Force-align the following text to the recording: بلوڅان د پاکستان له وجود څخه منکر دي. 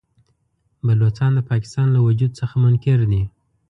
بلوڅان 0.85 1.31
د 1.35 1.39
پاکستان 1.51 1.87
له 1.95 1.99
وجود 2.07 2.31
څخه 2.39 2.55
منکر 2.63 2.99
دي. 3.11 3.23